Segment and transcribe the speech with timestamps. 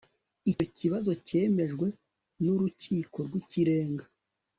[0.51, 1.87] Icyo kibazo cyemejwe
[2.43, 4.05] nUrukiko rwIkirenga